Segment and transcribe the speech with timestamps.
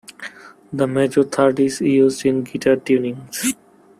[0.73, 3.53] The major third is used in guitar tunings.